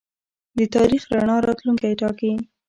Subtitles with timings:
[0.57, 2.31] د تاریخ رڼا راتلونکی ټاکي.